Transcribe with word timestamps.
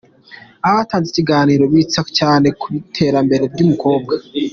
Abatanze 0.69 1.07
ikiganiro 1.11 1.63
bitsaga 1.73 2.09
cyane 2.19 2.47
ku 2.59 2.65
iterambere 2.81 3.43
ry'umukobwa. 3.53 4.13